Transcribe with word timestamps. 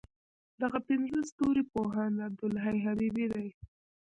دغه 0.61 0.79
پنځه 0.87 1.19
ستوري 1.31 1.63
پوهاند 1.71 2.15
عبدالحی 2.27 2.77
حبیبي 2.85 3.25
دی. 3.33 3.47